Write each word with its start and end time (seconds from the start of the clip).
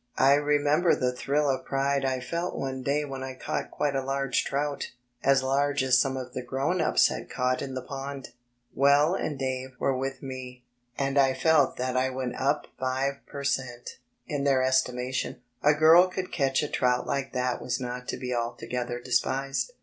I 0.17 0.33
remember 0.33 0.95
the 0.95 1.13
thrill 1.13 1.47
of 1.47 1.63
pride 1.63 2.03
I 2.05 2.21
felt 2.21 2.55
one 2.55 2.81
day 2.81 3.05
when 3.05 3.21
I 3.21 3.35
caught 3.35 3.69
quite 3.69 3.93
a 3.95 4.03
large 4.03 4.43
trout, 4.43 4.87
as 5.23 5.43
large 5.43 5.83
as 5.83 5.99
some 5.99 6.17
of 6.17 6.33
the 6.33 6.41
grown 6.41 6.81
ups 6.81 7.09
had 7.09 7.29
caught 7.29 7.61
in 7.61 7.75
the 7.75 7.83
pond. 7.83 8.29
Well 8.73 9.13
and 9.13 9.37
Dave 9.37 9.75
were 9.77 9.95
with 9.95 10.23
me, 10.23 10.63
and 10.97 11.13
D,i„Mb, 11.17 11.33
Google 11.35 11.39
I 11.39 11.39
felt 11.53 11.77
that 11.77 11.95
I 11.95 12.09
went 12.09 12.35
up 12.41 12.65
five 12.79 13.23
per 13.27 13.43
cent, 13.43 13.97
in 14.25 14.43
their 14.43 14.63
estimation. 14.63 15.43
A 15.63 15.75
girl 15.75 16.05
who 16.05 16.09
could 16.09 16.31
catch 16.31 16.63
a 16.63 16.67
trout 16.67 17.05
like 17.05 17.31
that 17.33 17.61
was 17.61 17.79
not 17.79 18.07
to 18.07 18.17
be 18.17 18.33
altogether 18.33 18.99
despised. 18.99 19.71